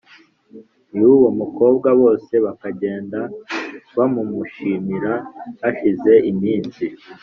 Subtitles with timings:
[0.97, 3.19] y’uwo mukobwa, bose bakagenda
[3.97, 5.11] bamumushimira.
[5.61, 6.85] Hashize iminsi